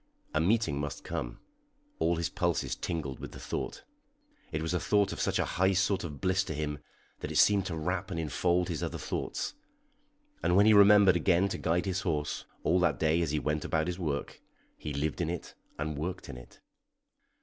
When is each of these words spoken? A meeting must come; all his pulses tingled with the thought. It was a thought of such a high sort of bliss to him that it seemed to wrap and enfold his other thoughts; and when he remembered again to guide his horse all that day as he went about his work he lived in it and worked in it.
A 0.33 0.41
meeting 0.41 0.79
must 0.79 1.03
come; 1.03 1.37
all 1.99 2.15
his 2.15 2.27
pulses 2.27 2.75
tingled 2.75 3.19
with 3.19 3.33
the 3.33 3.39
thought. 3.39 3.83
It 4.51 4.63
was 4.63 4.73
a 4.73 4.79
thought 4.79 5.13
of 5.13 5.19
such 5.21 5.37
a 5.37 5.45
high 5.45 5.73
sort 5.73 6.03
of 6.03 6.19
bliss 6.19 6.43
to 6.45 6.55
him 6.55 6.79
that 7.19 7.31
it 7.31 7.35
seemed 7.37 7.67
to 7.67 7.75
wrap 7.77 8.09
and 8.09 8.19
enfold 8.19 8.67
his 8.69 8.81
other 8.81 8.97
thoughts; 8.97 9.53
and 10.41 10.55
when 10.55 10.65
he 10.65 10.73
remembered 10.73 11.15
again 11.15 11.47
to 11.49 11.57
guide 11.59 11.85
his 11.85 12.01
horse 12.01 12.45
all 12.63 12.79
that 12.79 12.97
day 12.97 13.21
as 13.21 13.29
he 13.29 13.37
went 13.37 13.63
about 13.63 13.85
his 13.85 13.99
work 13.99 14.41
he 14.75 14.91
lived 14.91 15.21
in 15.21 15.29
it 15.29 15.53
and 15.77 15.99
worked 15.99 16.29
in 16.29 16.35
it. 16.35 16.61